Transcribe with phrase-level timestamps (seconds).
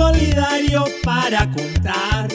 [0.00, 2.28] solidario para contar.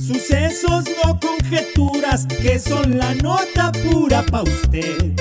[0.00, 5.12] Sucesos, no conjeturas, que son la nota pura pa' usted.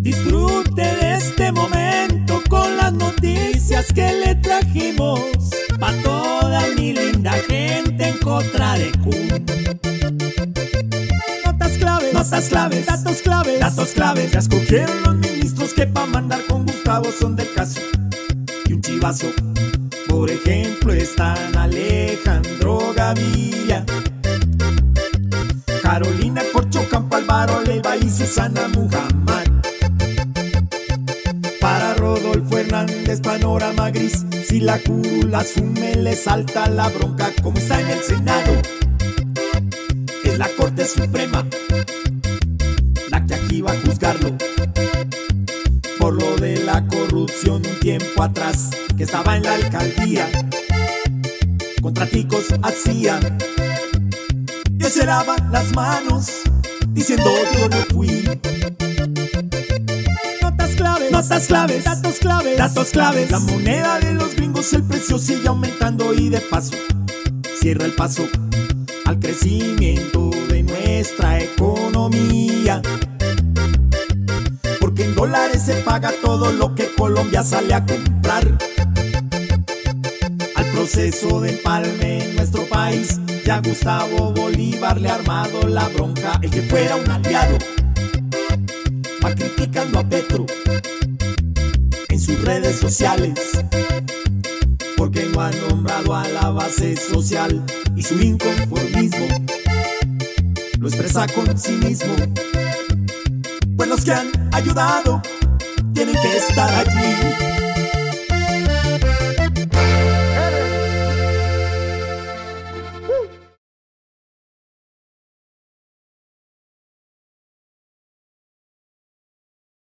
[0.00, 5.20] Disfrute de este momento con las noticias que le trajimos
[5.78, 9.99] pa' toda mi linda gente en contra de Kun.
[12.20, 14.30] Notas claves, datos claves, datos claves.
[14.30, 17.80] Ya escogieron los ministros que pa' mandar con Gustavo son del caso.
[18.66, 19.28] Y un chivazo,
[20.06, 23.86] por ejemplo, están Alejandro Gaviria.
[25.82, 29.46] Carolina Corcho, Campo Álvaro Leiva y Susana Muhammad.
[31.58, 34.26] Para Rodolfo Hernández, panorama gris.
[34.46, 38.52] Si la cula asume, le salta la bronca como está en el Senado.
[40.22, 41.46] Es la Corte Suprema
[45.98, 50.28] Por lo de la corrupción un tiempo atrás, que estaba en la alcaldía.
[51.80, 53.20] Contraticos hacía.
[54.78, 56.42] Y se lava las manos,
[56.90, 58.24] diciendo yo no fui.
[60.42, 63.30] Notas claves, notas claves, datos claves, datos claves.
[63.30, 66.74] La moneda de los gringos, el precio sigue aumentando y de paso
[67.60, 68.26] cierra el paso
[69.04, 72.80] al crecimiento de nuestra economía.
[75.70, 78.58] Se paga todo lo que Colombia sale a comprar.
[80.56, 86.40] Al proceso de empalme en nuestro país, ya Gustavo Bolívar le ha armado la bronca,
[86.42, 87.56] el que fuera un aliado.
[89.24, 90.44] Va criticando a Petro
[92.08, 93.38] en sus redes sociales
[94.96, 97.64] porque no han nombrado a la base social
[97.94, 99.28] y su inconformismo
[100.80, 102.16] lo expresa con cinismo.
[103.76, 105.22] Pues los que han ayudado
[106.00, 107.59] tienen que estar allí